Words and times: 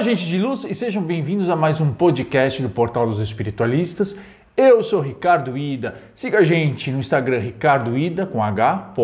Olá, 0.00 0.08
gente 0.08 0.24
de 0.24 0.38
luz, 0.38 0.64
e 0.64 0.74
sejam 0.74 1.02
bem-vindos 1.02 1.50
a 1.50 1.54
mais 1.54 1.78
um 1.78 1.92
podcast 1.92 2.62
do 2.62 2.70
Portal 2.70 3.06
dos 3.06 3.20
Espiritualistas. 3.20 4.18
Eu 4.56 4.82
sou 4.82 4.98
Ricardo 4.98 5.58
Ida. 5.58 5.94
Siga 6.14 6.38
a 6.38 6.42
gente 6.42 6.90
no 6.90 7.00
Instagram 7.00 7.38
Ricardo 7.38 7.98
Ida 7.98 8.24
com 8.24 8.42
H. 8.42 8.94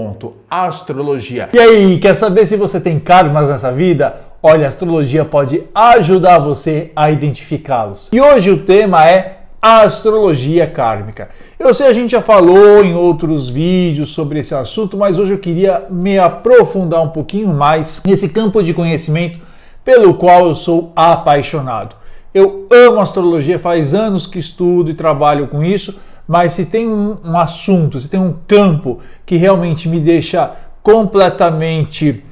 Astrologia. 0.48 1.50
E 1.52 1.58
aí, 1.58 1.98
quer 1.98 2.14
saber 2.14 2.46
se 2.46 2.56
você 2.56 2.80
tem 2.80 2.98
karmas 2.98 3.50
nessa 3.50 3.70
vida? 3.70 4.18
Olha, 4.42 4.64
a 4.64 4.68
astrologia 4.68 5.22
pode 5.22 5.64
ajudar 5.74 6.38
você 6.38 6.92
a 6.96 7.10
identificá-los. 7.10 8.08
E 8.10 8.18
hoje 8.18 8.50
o 8.50 8.64
tema 8.64 9.06
é 9.06 9.40
astrologia 9.60 10.66
kármica. 10.66 11.28
Eu 11.58 11.74
sei 11.74 11.88
a 11.88 11.92
gente 11.92 12.12
já 12.12 12.22
falou 12.22 12.82
em 12.82 12.94
outros 12.94 13.50
vídeos 13.50 14.08
sobre 14.08 14.40
esse 14.40 14.54
assunto, 14.54 14.96
mas 14.96 15.18
hoje 15.18 15.34
eu 15.34 15.38
queria 15.38 15.84
me 15.90 16.18
aprofundar 16.18 17.02
um 17.02 17.10
pouquinho 17.10 17.48
mais 17.48 18.00
nesse 18.02 18.30
campo 18.30 18.62
de 18.62 18.72
conhecimento 18.72 19.44
pelo 19.86 20.14
qual 20.14 20.48
eu 20.48 20.56
sou 20.56 20.92
apaixonado. 20.96 21.94
Eu 22.34 22.66
amo 22.72 23.00
astrologia, 23.00 23.56
faz 23.56 23.94
anos 23.94 24.26
que 24.26 24.40
estudo 24.40 24.90
e 24.90 24.94
trabalho 24.94 25.46
com 25.46 25.62
isso, 25.62 26.02
mas 26.26 26.54
se 26.54 26.66
tem 26.66 26.88
um, 26.88 27.16
um 27.24 27.38
assunto, 27.38 28.00
se 28.00 28.08
tem 28.08 28.18
um 28.18 28.34
campo 28.48 28.98
que 29.24 29.36
realmente 29.36 29.88
me 29.88 30.00
deixa 30.00 30.50
completamente 30.82 32.24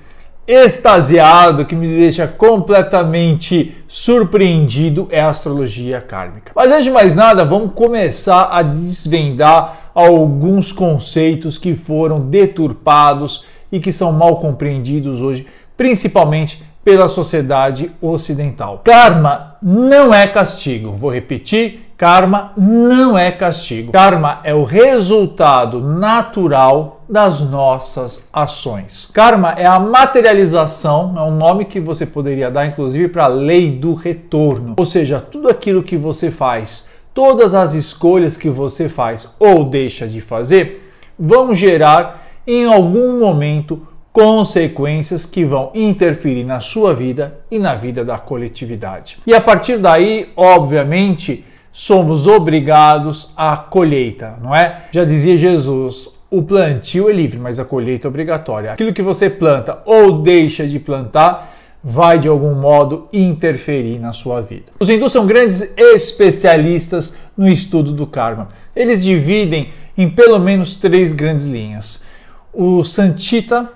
extasiado, 0.48 1.64
que 1.64 1.76
me 1.76 1.86
deixa 1.86 2.26
completamente 2.26 3.76
surpreendido 3.86 5.06
é 5.10 5.20
a 5.20 5.30
astrologia 5.30 6.00
kármica. 6.00 6.50
Mas 6.56 6.72
antes 6.72 6.84
de 6.84 6.90
mais 6.90 7.14
nada, 7.14 7.44
vamos 7.44 7.72
começar 7.72 8.48
a 8.50 8.62
desvendar 8.62 9.90
alguns 9.94 10.72
conceitos 10.72 11.56
que 11.56 11.72
foram 11.72 12.18
deturpados 12.18 13.46
e 13.70 13.78
que 13.78 13.92
são 13.92 14.12
mal 14.12 14.38
compreendidos 14.38 15.20
hoje, 15.20 15.46
principalmente 15.76 16.73
pela 16.84 17.08
sociedade 17.08 17.90
ocidental. 18.00 18.82
Karma 18.84 19.56
não 19.62 20.12
é 20.12 20.26
castigo. 20.26 20.92
Vou 20.92 21.10
repetir: 21.10 21.92
karma 21.96 22.52
não 22.56 23.16
é 23.16 23.32
castigo. 23.32 23.92
Karma 23.92 24.40
é 24.44 24.54
o 24.54 24.64
resultado 24.64 25.80
natural 25.80 27.02
das 27.08 27.40
nossas 27.40 28.28
ações. 28.32 29.10
Karma 29.12 29.52
é 29.52 29.66
a 29.66 29.80
materialização, 29.80 31.14
é 31.16 31.22
um 31.22 31.36
nome 31.36 31.64
que 31.64 31.80
você 31.80 32.04
poderia 32.04 32.50
dar 32.50 32.66
inclusive 32.66 33.08
para 33.08 33.24
a 33.24 33.28
lei 33.28 33.70
do 33.70 33.94
retorno. 33.94 34.74
Ou 34.76 34.86
seja, 34.86 35.20
tudo 35.20 35.48
aquilo 35.48 35.82
que 35.82 35.96
você 35.96 36.30
faz, 36.30 36.88
todas 37.12 37.54
as 37.54 37.74
escolhas 37.74 38.36
que 38.36 38.50
você 38.50 38.88
faz 38.88 39.34
ou 39.38 39.64
deixa 39.64 40.06
de 40.06 40.20
fazer, 40.20 40.92
vão 41.18 41.54
gerar 41.54 42.22
em 42.46 42.66
algum 42.66 43.18
momento 43.18 43.86
consequências 44.14 45.26
que 45.26 45.44
vão 45.44 45.72
interferir 45.74 46.44
na 46.44 46.60
sua 46.60 46.94
vida 46.94 47.34
e 47.50 47.58
na 47.58 47.74
vida 47.74 48.04
da 48.04 48.16
coletividade. 48.16 49.18
E 49.26 49.34
a 49.34 49.40
partir 49.40 49.76
daí, 49.76 50.30
obviamente, 50.36 51.44
somos 51.72 52.28
obrigados 52.28 53.32
à 53.36 53.56
colheita, 53.56 54.38
não 54.40 54.54
é? 54.54 54.82
Já 54.92 55.04
dizia 55.04 55.36
Jesus, 55.36 56.14
o 56.30 56.40
plantio 56.44 57.10
é 57.10 57.12
livre, 57.12 57.40
mas 57.40 57.58
a 57.58 57.64
colheita 57.64 58.06
é 58.06 58.08
obrigatória. 58.08 58.72
Aquilo 58.72 58.92
que 58.92 59.02
você 59.02 59.28
planta 59.28 59.82
ou 59.84 60.22
deixa 60.22 60.64
de 60.64 60.78
plantar 60.78 61.52
vai 61.82 62.16
de 62.16 62.28
algum 62.28 62.54
modo 62.54 63.08
interferir 63.12 63.98
na 63.98 64.12
sua 64.12 64.40
vida. 64.40 64.66
Os 64.78 64.88
hindus 64.88 65.10
são 65.10 65.26
grandes 65.26 65.74
especialistas 65.76 67.16
no 67.36 67.48
estudo 67.48 67.90
do 67.90 68.06
karma. 68.06 68.46
Eles 68.76 69.02
dividem 69.02 69.70
em 69.98 70.08
pelo 70.08 70.38
menos 70.38 70.76
três 70.76 71.12
grandes 71.12 71.46
linhas: 71.46 72.06
o 72.52 72.84
Santita, 72.84 73.68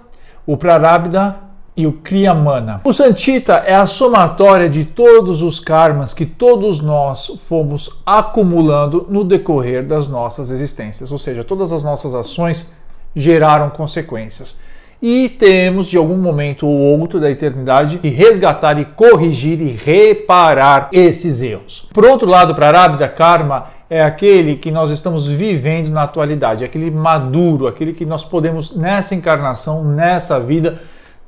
o 0.49 0.57
Prarabdha 0.57 1.37
e 1.77 1.87
o 1.87 1.93
Kriyamana. 1.93 2.81
O 2.83 2.91
Santita 2.91 3.63
é 3.67 3.75
a 3.75 3.85
somatória 3.85 4.67
de 4.67 4.83
todos 4.87 5.43
os 5.43 5.61
karmas 5.61 6.15
que 6.15 6.25
todos 6.25 6.81
nós 6.81 7.27
fomos 7.47 8.01
acumulando 8.07 9.07
no 9.11 9.25
decorrer 9.25 9.87
das 9.87 10.09
nossas 10.09 10.49
existências, 10.49 11.13
ou 11.13 11.19
seja, 11.19 11.45
todas 11.45 11.71
as 11.71 11.85
nossas 11.85 12.15
ações 12.15 12.73
geraram 13.15 13.69
consequências. 13.69 14.59
E 15.03 15.29
temos, 15.29 15.89
de 15.89 15.99
algum 15.99 16.17
momento 16.17 16.67
ou 16.67 16.99
outro 16.99 17.21
da 17.21 17.31
eternidade, 17.31 17.99
que 17.99 18.09
resgatar 18.09 18.81
e 18.81 18.87
corrigir 18.87 19.61
e 19.61 19.73
reparar 19.73 20.89
esses 20.93 21.43
erros. 21.43 21.87
Por 21.93 22.07
outro 22.07 22.27
lado, 22.27 22.55
Prarabdha 22.55 23.07
Karma 23.07 23.67
é 23.91 24.03
aquele 24.03 24.57
que 24.57 24.71
nós 24.71 24.91
estamos 24.91 25.27
vivendo 25.27 25.89
na 25.89 26.03
atualidade, 26.03 26.65
aquele 26.65 26.91
maduro, 26.91 27.67
aquele 27.67 27.93
que 27.93 28.05
nós 28.05 28.25
podemos 28.25 28.77
nessa 28.77 29.15
encarnação, 29.15 29.83
nessa 29.83 30.39
vida, 30.39 30.81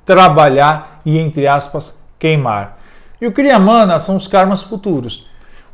trabalhar 0.04 1.00
e, 1.04 1.18
entre 1.18 1.46
aspas, 1.46 2.02
queimar. 2.18 2.78
E 3.20 3.26
o 3.26 3.32
Kriyamana 3.32 3.98
são 3.98 4.16
os 4.16 4.26
karmas 4.26 4.62
futuros, 4.62 5.26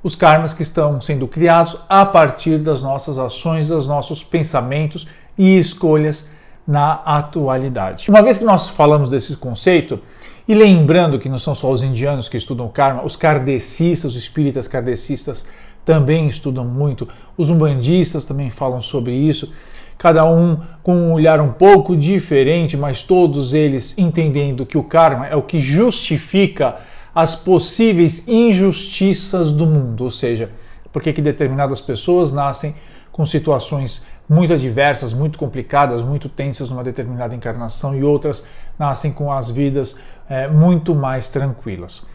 os 0.02 0.14
karmas 0.14 0.54
que 0.54 0.62
estão 0.62 1.00
sendo 1.00 1.26
criados 1.26 1.76
a 1.88 2.04
partir 2.06 2.58
das 2.58 2.82
nossas 2.82 3.18
ações, 3.18 3.68
dos 3.68 3.86
nossos 3.86 4.22
pensamentos 4.22 5.08
e 5.36 5.58
escolhas 5.58 6.30
na 6.66 6.94
atualidade. 7.04 8.08
Uma 8.08 8.22
vez 8.22 8.38
que 8.38 8.44
nós 8.44 8.68
falamos 8.68 9.08
desse 9.08 9.36
conceito, 9.36 10.00
e 10.48 10.54
lembrando 10.54 11.18
que 11.18 11.28
não 11.28 11.38
são 11.38 11.56
só 11.56 11.70
os 11.70 11.82
indianos 11.82 12.28
que 12.28 12.36
estudam 12.36 12.68
karma, 12.68 13.04
os 13.04 13.16
kardecistas, 13.16 14.12
os 14.12 14.18
espíritas 14.18 14.68
kardecistas 14.68 15.48
também 15.86 16.26
estudam 16.26 16.64
muito, 16.64 17.08
os 17.38 17.48
umbandistas 17.48 18.24
também 18.24 18.50
falam 18.50 18.82
sobre 18.82 19.14
isso, 19.14 19.52
cada 19.96 20.28
um 20.28 20.60
com 20.82 20.96
um 20.96 21.12
olhar 21.12 21.40
um 21.40 21.52
pouco 21.52 21.96
diferente, 21.96 22.76
mas 22.76 23.02
todos 23.02 23.54
eles 23.54 23.96
entendendo 23.96 24.66
que 24.66 24.76
o 24.76 24.82
karma 24.82 25.28
é 25.28 25.36
o 25.36 25.42
que 25.42 25.60
justifica 25.60 26.76
as 27.14 27.36
possíveis 27.36 28.26
injustiças 28.26 29.52
do 29.52 29.64
mundo, 29.64 30.04
ou 30.04 30.10
seja, 30.10 30.50
porque 30.92 31.12
que 31.12 31.22
determinadas 31.22 31.80
pessoas 31.80 32.32
nascem 32.32 32.74
com 33.12 33.24
situações 33.24 34.04
muito 34.28 34.52
adversas, 34.52 35.12
muito 35.12 35.38
complicadas, 35.38 36.02
muito 36.02 36.28
tensas 36.28 36.68
numa 36.68 36.82
determinada 36.82 37.34
encarnação 37.34 37.96
e 37.96 38.02
outras 38.02 38.44
nascem 38.76 39.12
com 39.12 39.32
as 39.32 39.48
vidas 39.48 39.96
é, 40.28 40.48
muito 40.48 40.94
mais 40.96 41.30
tranquilas. 41.30 42.06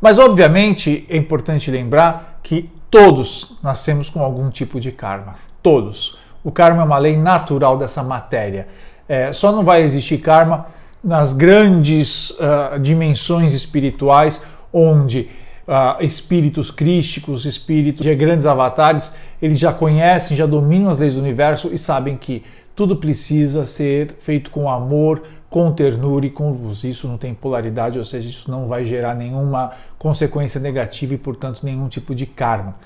Mas 0.00 0.18
obviamente 0.18 1.06
é 1.08 1.16
importante 1.16 1.70
lembrar 1.70 2.40
que 2.42 2.70
Todos 2.98 3.58
nascemos 3.62 4.08
com 4.08 4.22
algum 4.22 4.48
tipo 4.48 4.80
de 4.80 4.90
karma. 4.90 5.34
Todos. 5.62 6.16
O 6.42 6.50
karma 6.50 6.80
é 6.80 6.84
uma 6.86 6.96
lei 6.96 7.14
natural 7.14 7.76
dessa 7.76 8.02
matéria. 8.02 8.68
É, 9.06 9.34
só 9.34 9.52
não 9.52 9.62
vai 9.62 9.82
existir 9.82 10.16
karma 10.16 10.64
nas 11.04 11.34
grandes 11.34 12.30
uh, 12.30 12.78
dimensões 12.80 13.52
espirituais, 13.52 14.46
onde 14.72 15.28
uh, 15.68 16.02
espíritos 16.02 16.70
crísticos, 16.70 17.44
espíritos 17.44 18.02
de 18.02 18.14
grandes 18.14 18.46
avatares, 18.46 19.14
eles 19.42 19.58
já 19.58 19.74
conhecem, 19.74 20.34
já 20.34 20.46
dominam 20.46 20.88
as 20.88 20.98
leis 20.98 21.16
do 21.16 21.20
universo 21.20 21.68
e 21.74 21.78
sabem 21.78 22.16
que 22.16 22.42
tudo 22.74 22.96
precisa 22.96 23.66
ser 23.66 24.16
feito 24.20 24.50
com 24.50 24.70
amor, 24.70 25.22
com 25.48 25.70
ternura 25.72 26.26
e 26.26 26.30
com 26.30 26.50
luz. 26.50 26.84
Isso 26.84 27.08
não 27.08 27.16
tem 27.16 27.34
polaridade, 27.34 27.98
ou 27.98 28.04
seja, 28.04 28.28
isso 28.28 28.50
não 28.50 28.66
vai 28.66 28.84
gerar 28.84 29.14
nenhuma 29.14 29.72
consequência 29.98 30.60
negativa 30.60 31.14
e, 31.14 31.18
portanto, 31.18 31.60
nenhum 31.62 31.88
tipo 31.88 32.14
de 32.14 32.26
karma. 32.26 32.76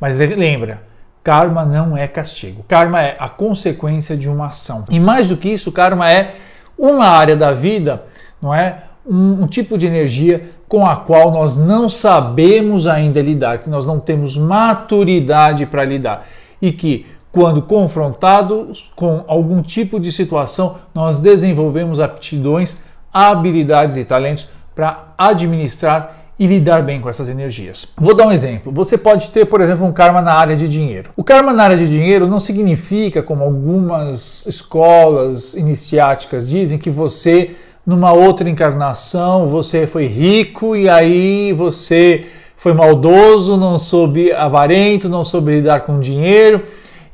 Mas 0.00 0.18
lembra, 0.18 0.82
karma 1.22 1.64
não 1.64 1.96
é 1.96 2.06
castigo. 2.06 2.64
Karma 2.68 3.02
é 3.02 3.16
a 3.18 3.28
consequência 3.28 4.16
de 4.16 4.28
uma 4.28 4.46
ação. 4.46 4.84
E 4.90 4.98
mais 4.98 5.28
do 5.28 5.36
que 5.36 5.48
isso, 5.48 5.72
karma 5.72 6.10
é 6.10 6.36
uma 6.76 7.06
área 7.06 7.36
da 7.36 7.52
vida, 7.52 8.04
não 8.40 8.54
é? 8.54 8.84
Um, 9.06 9.42
um 9.42 9.46
tipo 9.46 9.76
de 9.76 9.86
energia 9.86 10.50
com 10.68 10.86
a 10.86 10.96
qual 10.96 11.30
nós 11.30 11.56
não 11.56 11.90
sabemos 11.90 12.86
ainda 12.86 13.20
lidar, 13.20 13.58
que 13.58 13.68
nós 13.68 13.86
não 13.86 14.00
temos 14.00 14.36
maturidade 14.36 15.66
para 15.66 15.84
lidar 15.84 16.26
e 16.60 16.72
que 16.72 17.06
quando 17.32 17.62
confrontados 17.62 18.92
com 18.94 19.24
algum 19.26 19.62
tipo 19.62 19.98
de 19.98 20.12
situação, 20.12 20.76
nós 20.94 21.18
desenvolvemos 21.18 21.98
aptidões, 21.98 22.82
habilidades 23.10 23.96
e 23.96 24.04
talentos 24.04 24.50
para 24.74 25.14
administrar 25.16 26.18
e 26.38 26.46
lidar 26.46 26.82
bem 26.82 27.00
com 27.00 27.08
essas 27.08 27.28
energias. 27.28 27.88
Vou 27.96 28.14
dar 28.14 28.26
um 28.26 28.32
exemplo. 28.32 28.70
Você 28.72 28.98
pode 28.98 29.28
ter, 29.28 29.46
por 29.46 29.60
exemplo, 29.60 29.86
um 29.86 29.92
karma 29.92 30.20
na 30.20 30.34
área 30.34 30.56
de 30.56 30.68
dinheiro. 30.68 31.10
O 31.16 31.24
karma 31.24 31.52
na 31.52 31.64
área 31.64 31.76
de 31.76 31.88
dinheiro 31.88 32.26
não 32.26 32.40
significa, 32.40 33.22
como 33.22 33.44
algumas 33.44 34.44
escolas 34.46 35.54
iniciáticas 35.54 36.48
dizem, 36.48 36.78
que 36.78 36.90
você, 36.90 37.52
numa 37.86 38.12
outra 38.12 38.48
encarnação, 38.48 39.46
você 39.46 39.86
foi 39.86 40.06
rico 40.06 40.76
e 40.76 40.88
aí 40.88 41.52
você 41.52 42.26
foi 42.56 42.72
maldoso, 42.72 43.56
não 43.56 43.78
soube 43.78 44.32
avarento, 44.32 45.08
não 45.08 45.24
soube 45.24 45.52
lidar 45.52 45.80
com 45.80 45.98
dinheiro 45.98 46.62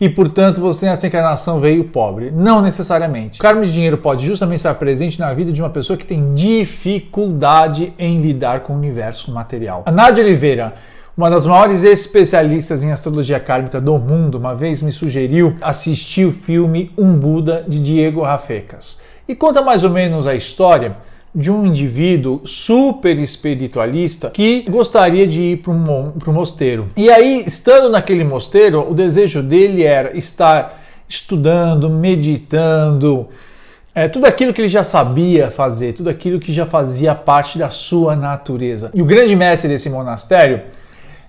e, 0.00 0.08
portanto, 0.08 0.60
você 0.60 0.86
nessa 0.86 1.06
encarnação 1.06 1.58
veio 1.58 1.84
pobre. 1.84 2.30
Não 2.30 2.62
necessariamente. 2.62 3.40
O 3.40 3.42
karma 3.42 3.66
de 3.66 3.72
dinheiro 3.72 3.98
pode 3.98 4.24
justamente 4.24 4.58
estar 4.58 4.74
presente 4.74 5.18
na 5.18 5.32
vida 5.34 5.50
de 5.50 5.60
uma 5.60 5.70
pessoa 5.70 5.96
que 5.96 6.06
tem 6.06 6.34
dificuldade 6.34 7.92
em 7.98 8.20
lidar 8.20 8.60
com 8.60 8.74
o 8.74 8.76
universo 8.76 9.32
material. 9.32 9.82
A 9.86 9.90
Nádia 9.90 10.22
Oliveira, 10.22 10.74
uma 11.16 11.28
das 11.28 11.46
maiores 11.46 11.82
especialistas 11.82 12.84
em 12.84 12.92
astrologia 12.92 13.40
kármica 13.40 13.80
do 13.80 13.98
mundo, 13.98 14.38
uma 14.38 14.54
vez 14.54 14.80
me 14.80 14.92
sugeriu 14.92 15.56
assistir 15.60 16.26
o 16.26 16.32
filme 16.32 16.92
Um 16.96 17.14
Buda 17.14 17.64
de 17.66 17.80
Diego 17.80 18.22
Rafecas. 18.22 19.00
E 19.26 19.34
conta 19.34 19.60
mais 19.60 19.82
ou 19.82 19.90
menos 19.90 20.28
a 20.28 20.34
história 20.34 20.96
de 21.34 21.50
um 21.50 21.66
indivíduo 21.66 22.40
super 22.44 23.18
espiritualista 23.18 24.30
que 24.30 24.62
gostaria 24.68 25.26
de 25.26 25.42
ir 25.42 25.56
para 25.58 25.72
um 25.72 26.32
mosteiro. 26.32 26.88
E 26.96 27.10
aí, 27.10 27.44
estando 27.46 27.90
naquele 27.90 28.24
mosteiro, 28.24 28.90
o 28.90 28.94
desejo 28.94 29.42
dele 29.42 29.84
era 29.84 30.16
estar 30.16 30.82
estudando, 31.08 31.88
meditando, 31.88 33.28
é, 33.94 34.06
tudo 34.06 34.26
aquilo 34.26 34.52
que 34.52 34.60
ele 34.60 34.68
já 34.68 34.84
sabia 34.84 35.50
fazer, 35.50 35.92
tudo 35.92 36.08
aquilo 36.08 36.38
que 36.38 36.52
já 36.52 36.64
fazia 36.64 37.14
parte 37.14 37.58
da 37.58 37.68
sua 37.68 38.14
natureza. 38.14 38.90
E 38.94 39.02
o 39.02 39.04
grande 39.04 39.34
mestre 39.34 39.68
desse 39.68 39.90
monastério 39.90 40.62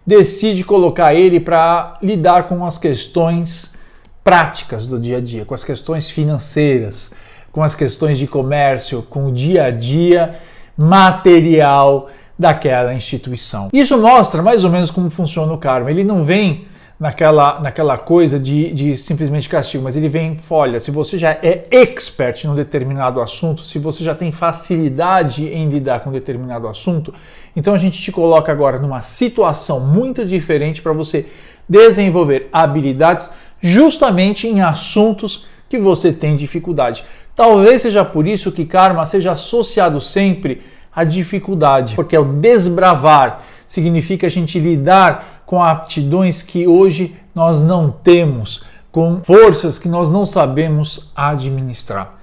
decide 0.06 0.64
colocar 0.64 1.14
ele 1.16 1.40
para 1.40 1.98
lidar 2.02 2.44
com 2.44 2.66
as 2.66 2.78
questões 2.78 3.76
práticas 4.24 4.86
do 4.86 5.00
dia 5.00 5.18
a 5.18 5.20
dia, 5.22 5.46
com 5.46 5.56
as 5.56 5.64
questões 5.64 6.12
financeiras, 6.12 7.14
com 7.60 7.64
as 7.66 7.76
questões 7.76 8.18
de 8.18 8.26
comércio, 8.26 9.02
com 9.02 9.28
o 9.28 9.34
dia 9.34 9.66
a 9.66 9.70
dia 9.70 10.36
material 10.78 12.10
daquela 12.38 12.94
instituição. 12.94 13.68
Isso 13.74 13.98
mostra 13.98 14.42
mais 14.42 14.64
ou 14.64 14.70
menos 14.70 14.90
como 14.90 15.10
funciona 15.10 15.52
o 15.52 15.58
karma. 15.58 15.92
Ele 15.92 16.06
não 16.06 16.24
vem 16.24 16.68
naquela, 16.98 17.60
naquela 17.60 17.98
coisa 17.98 18.40
de, 18.40 18.72
de 18.72 18.96
simplesmente 18.96 19.50
castigo, 19.50 19.84
mas 19.84 19.98
ele 19.98 20.08
vem, 20.08 20.38
olha, 20.50 20.80
se 20.80 20.90
você 20.90 21.18
já 21.18 21.32
é 21.32 21.64
expert 21.70 22.46
em 22.46 22.48
um 22.48 22.56
determinado 22.56 23.20
assunto, 23.20 23.66
se 23.66 23.78
você 23.78 24.06
já 24.06 24.16
tem 24.16 24.32
facilidade 24.32 25.46
em 25.46 25.68
lidar 25.68 26.00
com 26.00 26.12
um 26.12 26.14
determinado 26.14 26.66
assunto, 26.66 27.14
então 27.54 27.74
a 27.74 27.78
gente 27.78 28.02
te 28.02 28.10
coloca 28.10 28.50
agora 28.50 28.80
numa 28.80 29.02
situação 29.02 29.82
muito 29.82 30.26
diferente 30.26 30.82
para 30.82 30.94
você 30.94 31.28
desenvolver 31.68 32.48
habilidades 32.54 33.34
justamente 33.62 34.48
em 34.48 34.62
assuntos 34.62 35.59
que 35.70 35.78
você 35.78 36.12
tem 36.12 36.36
dificuldade. 36.36 37.06
Talvez 37.36 37.84
seja 37.84 38.04
por 38.04 38.28
isso 38.28 38.52
que 38.52 38.66
karma 38.66 39.06
seja 39.06 39.34
associado 39.34 40.02
sempre 40.02 40.62
à 40.94 41.04
dificuldade, 41.04 41.96
porque 41.96 42.18
o 42.18 42.26
desbravar, 42.26 43.44
significa 43.68 44.26
a 44.28 44.30
gente 44.30 44.60
lidar 44.60 45.44
com 45.46 45.64
aptidões 45.64 46.42
que 46.42 46.68
hoje 46.68 47.16
nós 47.34 47.64
não 47.64 47.92
temos, 47.92 48.66
com 48.92 49.22
forças 49.24 49.78
que 49.78 49.88
nós 49.88 50.10
não 50.10 50.26
sabemos 50.26 51.12
administrar. 51.16 52.16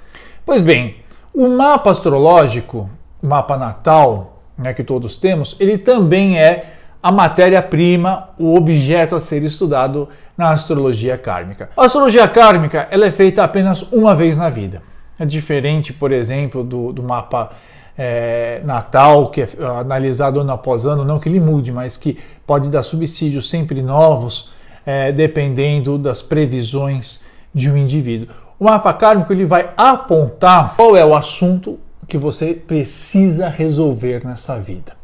Pois 0.45 0.61
bem, 0.61 0.97
o 1.33 1.49
mapa 1.49 1.91
astrológico, 1.93 2.91
mapa 3.23 3.57
natal, 3.57 4.43
né, 4.59 4.75
que 4.75 4.83
todos 4.83 5.17
temos, 5.17 5.57
ele 5.61 5.79
também 5.79 6.39
é 6.39 6.76
a 7.07 7.13
matéria-prima, 7.13 8.31
o 8.37 8.57
objeto 8.57 9.15
a 9.15 9.21
ser 9.21 9.45
estudado 9.45 10.09
na 10.37 10.51
astrologia 10.51 11.17
kármica. 11.17 11.71
A 11.77 11.85
astrologia 11.85 12.27
kármica 12.27 12.89
ela 12.91 13.07
é 13.07 13.13
feita 13.13 13.45
apenas 13.45 13.93
uma 13.93 14.13
vez 14.13 14.37
na 14.37 14.51
vida. 14.51 14.83
É 15.17 15.25
diferente, 15.25 15.93
por 15.93 16.11
exemplo, 16.11 16.65
do, 16.65 16.93
do 16.93 17.05
mapa 17.05 17.53
é, 17.97 18.61
natal, 18.65 19.31
que 19.31 19.43
é 19.43 19.49
analisado 19.79 20.41
ano 20.41 20.51
após 20.51 20.85
ano, 20.85 21.05
não 21.05 21.21
que 21.21 21.29
ele 21.29 21.39
mude, 21.39 21.71
mas 21.71 21.97
que 21.97 22.19
pode 22.45 22.69
dar 22.69 22.83
subsídios 22.83 23.49
sempre 23.49 23.81
novos, 23.83 24.51
é, 24.85 25.13
dependendo 25.13 25.97
das 25.99 26.23
previsões 26.23 27.25
de 27.55 27.71
um 27.71 27.77
indivíduo. 27.77 28.35
O 28.59 28.65
mapa 28.65 28.93
kármico 28.93 29.33
ele 29.33 29.45
vai 29.45 29.71
apontar 29.77 30.75
qual 30.77 30.97
é 30.97 31.07
o 31.07 31.15
assunto 31.15 31.79
que 32.09 32.19
você 32.19 32.53
precisa 32.53 33.49
resolver 33.49 34.27
nessa 34.27 34.59
vida. 34.59 34.96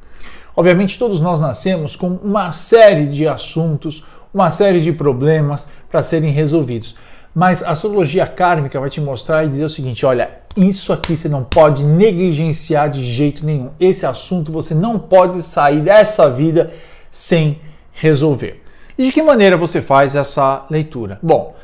Obviamente, 0.54 0.98
todos 0.98 1.20
nós 1.20 1.40
nascemos 1.40 1.96
com 1.96 2.08
uma 2.08 2.52
série 2.52 3.06
de 3.06 3.26
assuntos, 3.26 4.04
uma 4.32 4.50
série 4.50 4.80
de 4.80 4.92
problemas 4.92 5.70
para 5.90 6.02
serem 6.02 6.30
resolvidos. 6.30 6.94
Mas 7.34 7.62
a 7.62 7.70
astrologia 7.70 8.26
kármica 8.26 8.78
vai 8.78 8.90
te 8.90 9.00
mostrar 9.00 9.44
e 9.44 9.48
dizer 9.48 9.64
o 9.64 9.70
seguinte: 9.70 10.04
olha, 10.04 10.30
isso 10.54 10.92
aqui 10.92 11.16
você 11.16 11.28
não 11.28 11.42
pode 11.42 11.82
negligenciar 11.82 12.90
de 12.90 13.02
jeito 13.02 13.44
nenhum. 13.44 13.70
Esse 13.80 14.04
assunto 14.04 14.52
você 14.52 14.74
não 14.74 14.98
pode 14.98 15.42
sair 15.42 15.80
dessa 15.80 16.28
vida 16.28 16.70
sem 17.10 17.58
resolver. 17.92 18.62
E 18.98 19.06
de 19.06 19.12
que 19.12 19.22
maneira 19.22 19.56
você 19.56 19.80
faz 19.80 20.14
essa 20.14 20.66
leitura? 20.68 21.18
Bom, 21.22 21.56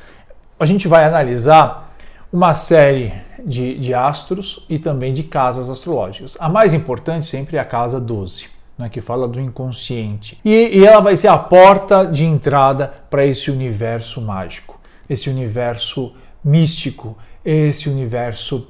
a 0.59 0.65
gente 0.65 0.89
vai 0.89 1.05
analisar 1.05 1.95
uma 2.33 2.55
série 2.55 3.13
de, 3.45 3.79
de 3.79 3.93
astros 3.93 4.65
e 4.71 4.79
também 4.79 5.13
de 5.13 5.23
casas 5.23 5.69
astrológicas. 5.69 6.39
A 6.41 6.49
mais 6.49 6.73
importante 6.73 7.27
sempre 7.27 7.59
é 7.59 7.61
a 7.61 7.65
casa 7.65 8.01
12 8.01 8.58
né, 8.79 8.89
que 8.89 9.01
fala 9.01 9.27
do 9.27 9.41
inconsciente. 9.41 10.39
E, 10.45 10.79
e 10.79 10.87
ela 10.87 11.01
vai 11.01 11.17
ser 11.17 11.29
a 11.29 11.37
porta 11.37 12.07
de 12.07 12.25
entrada 12.25 12.95
para 13.11 13.27
esse 13.27 13.51
universo 13.51 14.21
mágico, 14.23 14.79
esse 15.11 15.29
universo 15.29 16.15
místico, 16.45 17.19
esse 17.45 17.89
universo 17.89 18.69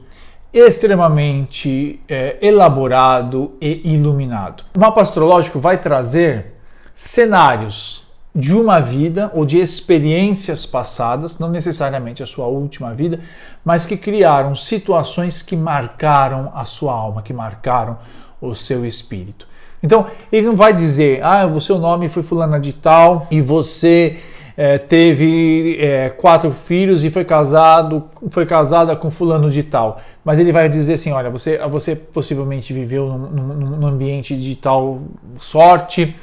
extremamente 0.52 2.00
é, 2.08 2.38
elaborado 2.40 3.52
e 3.60 3.93
iluminado. 3.93 4.64
O 4.75 4.81
mapa 4.81 5.02
astrológico 5.02 5.60
vai 5.60 5.76
trazer 5.78 6.55
cenários 6.94 8.08
de 8.34 8.55
uma 8.55 8.81
vida 8.81 9.31
ou 9.34 9.44
de 9.44 9.58
experiências 9.58 10.64
passadas, 10.64 11.38
não 11.38 11.50
necessariamente 11.50 12.22
a 12.22 12.26
sua 12.26 12.46
última 12.46 12.94
vida, 12.94 13.20
mas 13.64 13.84
que 13.84 13.96
criaram 13.96 14.55
situações 14.55 15.43
que 15.43 15.56
marcaram 15.56 16.50
a 16.55 16.64
sua 16.64 16.93
alma, 16.93 17.22
que 17.22 17.32
marcaram 17.32 17.99
o 18.40 18.55
seu 18.55 18.87
espírito. 18.87 19.46
Então, 19.82 20.06
ele 20.32 20.46
não 20.46 20.56
vai 20.56 20.72
dizer, 20.72 21.22
ah, 21.22 21.46
o 21.46 21.60
seu 21.60 21.78
nome 21.78 22.08
foi 22.08 22.22
fulana 22.22 22.58
de 22.58 22.72
tal 22.72 23.26
e 23.30 23.40
você 23.40 24.19
é, 24.56 24.76
teve 24.76 25.78
é, 25.80 26.08
quatro 26.10 26.50
filhos 26.50 27.04
e 27.04 27.10
foi 27.10 27.25
casado, 27.25 28.02
foi 28.30 28.44
casada 28.44 28.96
com 28.96 29.08
fulano 29.08 29.48
de 29.50 29.62
tal. 29.62 30.00
Mas 30.25 30.40
ele 30.40 30.50
vai 30.50 30.69
dizer 30.69 30.94
assim, 30.94 31.12
olha, 31.12 31.30
você, 31.30 31.58
você 31.58 31.94
possivelmente 31.94 32.72
viveu 32.72 33.06
num, 33.06 33.54
num, 33.54 33.86
ambiente 33.86 34.36
de 34.36 34.56
tal 34.56 35.00
sorte, 35.38 36.16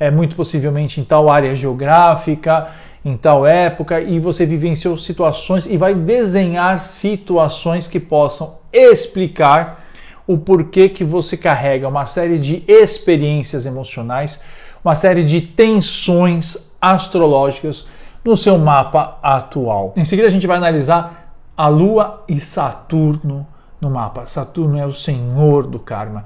é, 0.00 0.10
muito 0.10 0.34
possivelmente 0.34 1.00
em 1.00 1.04
tal 1.04 1.30
área 1.30 1.54
geográfica, 1.54 2.66
em 3.04 3.16
tal 3.16 3.46
época, 3.46 4.00
e 4.00 4.18
você 4.18 4.44
vivenciou 4.44 4.98
situações 4.98 5.64
e 5.66 5.76
vai 5.76 5.94
desenhar 5.94 6.80
situações 6.80 7.86
que 7.86 8.00
possam 8.00 8.58
explicar 8.72 9.85
o 10.26 10.36
porquê 10.36 10.88
que 10.88 11.04
você 11.04 11.36
carrega 11.36 11.88
uma 11.88 12.06
série 12.06 12.38
de 12.38 12.64
experiências 12.66 13.64
emocionais, 13.64 14.42
uma 14.84 14.94
série 14.94 15.24
de 15.24 15.40
tensões 15.40 16.74
astrológicas 16.80 17.86
no 18.24 18.36
seu 18.36 18.58
mapa 18.58 19.18
atual. 19.22 19.92
Em 19.96 20.04
seguida, 20.04 20.28
a 20.28 20.30
gente 20.30 20.46
vai 20.46 20.56
analisar 20.56 21.34
a 21.56 21.68
Lua 21.68 22.24
e 22.28 22.40
Saturno 22.40 23.46
no 23.80 23.90
mapa. 23.90 24.26
Saturno 24.26 24.78
é 24.78 24.84
o 24.84 24.92
senhor 24.92 25.66
do 25.66 25.78
karma, 25.78 26.24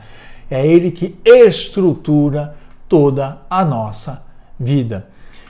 é 0.50 0.66
ele 0.66 0.90
que 0.90 1.16
estrutura 1.24 2.56
toda 2.88 3.38
a 3.48 3.64
nossa 3.64 4.26
vida. 4.58 5.08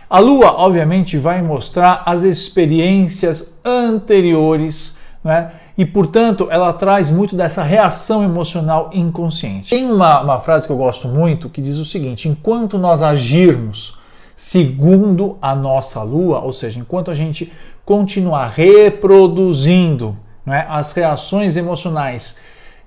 A 0.08 0.18
Lua, 0.18 0.52
obviamente, 0.56 1.16
vai 1.16 1.40
mostrar 1.40 2.02
as 2.04 2.24
experiências 2.24 3.58
anteriores 3.64 5.00
né, 5.22 5.52
e, 5.80 5.86
portanto, 5.86 6.46
ela 6.50 6.74
traz 6.74 7.08
muito 7.08 7.34
dessa 7.34 7.62
reação 7.62 8.22
emocional 8.22 8.90
inconsciente. 8.92 9.70
Tem 9.70 9.90
uma, 9.90 10.20
uma 10.20 10.38
frase 10.38 10.66
que 10.66 10.72
eu 10.74 10.76
gosto 10.76 11.08
muito 11.08 11.48
que 11.48 11.62
diz 11.62 11.78
o 11.78 11.86
seguinte: 11.86 12.28
enquanto 12.28 12.76
nós 12.76 13.00
agirmos 13.00 13.98
segundo 14.36 15.38
a 15.40 15.54
nossa 15.54 16.02
lua, 16.02 16.40
ou 16.40 16.52
seja, 16.52 16.78
enquanto 16.78 17.10
a 17.10 17.14
gente 17.14 17.50
continuar 17.82 18.48
reproduzindo 18.48 20.14
né, 20.44 20.66
as 20.68 20.92
reações 20.92 21.56
emocionais 21.56 22.38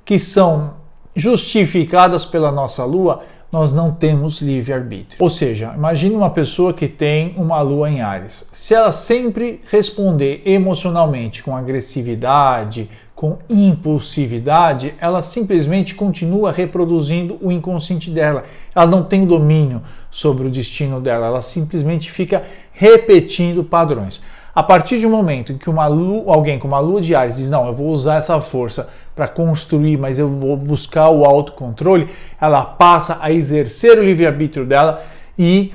que 0.05 0.19
são 0.19 0.75
justificadas 1.15 2.27
pela 2.27 2.51
nossa 2.51 2.85
lua, 2.85 3.23
nós 3.53 3.71
não 3.71 3.91
temos 3.91 4.41
livre-arbítrio. 4.41 5.17
Ou 5.19 5.29
seja, 5.29 5.73
imagine 5.75 6.15
uma 6.15 6.31
pessoa 6.31 6.73
que 6.73 6.87
tem 6.87 7.35
uma 7.37 7.61
lua 7.61 7.87
em 7.87 8.01
Ares. 8.01 8.49
Se 8.51 8.73
ela 8.73 8.91
sempre 8.91 9.61
responder 9.71 10.41
emocionalmente 10.43 11.43
com 11.43 11.55
agressividade, 11.55 12.89
com 13.13 13.37
impulsividade, 13.47 14.95
ela 14.99 15.21
simplesmente 15.21 15.93
continua 15.93 16.51
reproduzindo 16.51 17.37
o 17.43 17.51
inconsciente 17.51 18.09
dela. 18.09 18.43
Ela 18.73 18.87
não 18.87 19.03
tem 19.03 19.23
domínio 19.23 19.83
sobre 20.09 20.47
o 20.47 20.49
destino 20.49 20.99
dela, 20.99 21.27
ela 21.27 21.43
simplesmente 21.43 22.09
fica 22.09 22.43
repetindo 22.71 23.63
padrões. 23.63 24.23
A 24.55 24.63
partir 24.63 24.99
um 25.05 25.11
momento 25.11 25.51
em 25.51 25.57
que 25.59 25.69
uma 25.69 25.85
lua, 25.85 26.33
alguém 26.33 26.57
com 26.57 26.67
uma 26.67 26.79
lua 26.79 27.01
de 27.01 27.13
Ares 27.13 27.37
diz: 27.37 27.49
Não, 27.51 27.67
eu 27.67 27.73
vou 27.73 27.89
usar 27.89 28.17
essa 28.17 28.39
força 28.41 28.89
para 29.15 29.27
construir, 29.27 29.97
mas 29.97 30.17
eu 30.19 30.27
vou 30.27 30.57
buscar 30.57 31.09
o 31.09 31.25
autocontrole, 31.25 32.09
ela 32.39 32.63
passa 32.63 33.19
a 33.21 33.31
exercer 33.31 33.97
o 33.97 34.03
livre-arbítrio 34.03 34.65
dela 34.65 35.03
e 35.37 35.73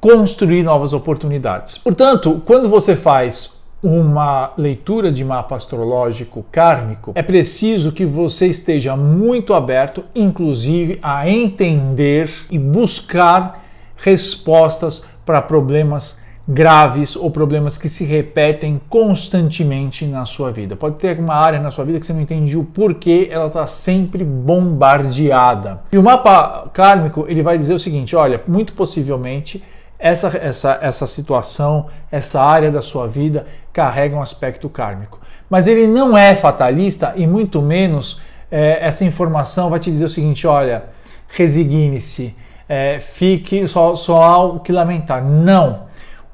construir 0.00 0.62
novas 0.62 0.92
oportunidades. 0.92 1.78
Portanto, 1.78 2.42
quando 2.44 2.68
você 2.68 2.94
faz 2.94 3.62
uma 3.82 4.52
leitura 4.56 5.12
de 5.12 5.22
mapa 5.22 5.56
astrológico 5.56 6.44
kármico, 6.50 7.12
é 7.14 7.22
preciso 7.22 7.92
que 7.92 8.06
você 8.06 8.46
esteja 8.46 8.96
muito 8.96 9.52
aberto, 9.52 10.04
inclusive, 10.14 10.98
a 11.02 11.28
entender 11.28 12.30
e 12.50 12.58
buscar 12.58 13.62
respostas 13.96 15.04
para 15.24 15.42
problemas 15.42 16.23
graves 16.46 17.16
ou 17.16 17.30
problemas 17.30 17.78
que 17.78 17.88
se 17.88 18.04
repetem 18.04 18.80
constantemente 18.88 20.04
na 20.04 20.26
sua 20.26 20.52
vida. 20.52 20.76
Pode 20.76 20.96
ter 20.96 21.18
uma 21.18 21.34
área 21.34 21.58
na 21.58 21.70
sua 21.70 21.84
vida 21.84 21.98
que 21.98 22.06
você 22.06 22.12
não 22.12 22.20
entende 22.20 22.56
o 22.56 22.64
porquê, 22.64 23.28
ela 23.30 23.46
está 23.46 23.66
sempre 23.66 24.22
bombardeada. 24.22 25.80
E 25.90 25.98
o 25.98 26.02
mapa 26.02 26.68
kármico 26.72 27.24
ele 27.28 27.42
vai 27.42 27.56
dizer 27.56 27.74
o 27.74 27.78
seguinte: 27.78 28.14
olha, 28.14 28.42
muito 28.46 28.74
possivelmente 28.74 29.62
essa, 29.98 30.28
essa, 30.36 30.78
essa 30.82 31.06
situação, 31.06 31.86
essa 32.12 32.42
área 32.42 32.70
da 32.70 32.82
sua 32.82 33.08
vida 33.08 33.46
carrega 33.72 34.14
um 34.14 34.22
aspecto 34.22 34.68
kármico. 34.68 35.18
Mas 35.48 35.66
ele 35.66 35.86
não 35.86 36.16
é 36.16 36.34
fatalista 36.34 37.14
e 37.16 37.26
muito 37.26 37.62
menos 37.62 38.20
é, 38.50 38.86
essa 38.86 39.04
informação 39.04 39.70
vai 39.70 39.80
te 39.80 39.90
dizer 39.90 40.04
o 40.04 40.10
seguinte: 40.10 40.46
olha, 40.46 40.84
resigne-se, 41.28 42.34
é, 42.68 43.00
fique, 43.00 43.66
só, 43.66 43.96
só 43.96 44.22
há 44.22 44.38
o 44.44 44.60
que 44.60 44.72
lamentar. 44.72 45.24
Não. 45.24 45.84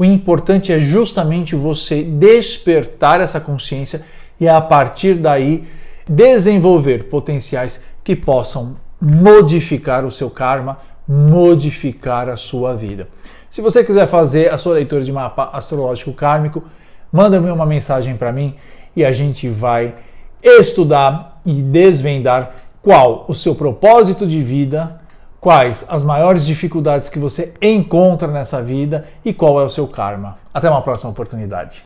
O 0.01 0.05
importante 0.07 0.73
é 0.73 0.81
justamente 0.81 1.55
você 1.55 2.03
despertar 2.03 3.21
essa 3.21 3.39
consciência 3.39 4.01
e 4.41 4.49
a 4.49 4.59
partir 4.59 5.13
daí 5.13 5.69
desenvolver 6.09 7.11
potenciais 7.11 7.85
que 8.03 8.17
possam 8.17 8.79
modificar 8.99 10.07
o 10.07 10.11
seu 10.11 10.31
karma, 10.31 10.79
modificar 11.07 12.31
a 12.31 12.37
sua 12.39 12.75
vida. 12.75 13.09
Se 13.51 13.61
você 13.61 13.85
quiser 13.85 14.07
fazer 14.07 14.51
a 14.51 14.57
sua 14.57 14.77
leitura 14.77 15.05
de 15.05 15.13
mapa 15.13 15.51
astrológico 15.53 16.15
kármico, 16.15 16.65
manda-me 17.13 17.51
uma 17.51 17.67
mensagem 17.67 18.17
para 18.17 18.33
mim 18.33 18.55
e 18.97 19.05
a 19.05 19.13
gente 19.13 19.51
vai 19.51 19.97
estudar 20.43 21.43
e 21.45 21.53
desvendar 21.61 22.55
qual 22.81 23.27
o 23.29 23.35
seu 23.35 23.55
propósito 23.55 24.27
de 24.27 24.43
vida 24.43 24.99
quais 25.41 25.87
as 25.89 26.05
maiores 26.05 26.45
dificuldades 26.45 27.09
que 27.09 27.19
você 27.19 27.55
encontra 27.63 28.29
nessa 28.29 28.63
vida 28.63 29.07
e 29.25 29.33
qual 29.33 29.61
é 29.61 29.65
o 29.65 29.71
seu 29.71 29.89
karma. 29.89 30.39
Até 30.53 30.69
uma 30.69 30.83
próxima 30.83 31.11
oportunidade. 31.11 31.79